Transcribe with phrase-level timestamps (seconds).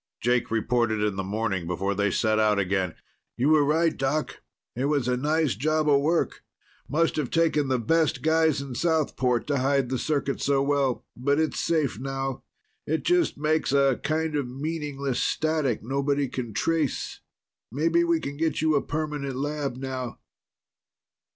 [0.19, 2.95] Jake reported in the morning before they set out again.
[3.37, 4.41] "You were right, Doc.
[4.75, 6.41] It was a nice job of work.
[6.89, 11.05] Must have taken the best guys in Southport to hide the circuit so well.
[11.15, 12.41] But it's safe now.
[12.87, 17.19] It just makes a kind of meaningless static nobody can trace.
[17.71, 20.17] Maybe we can get you a permanent lab now."